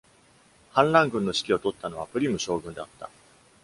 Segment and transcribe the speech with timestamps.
[0.71, 3.11] 反乱軍の指揮を執ったのはプリム将軍であった。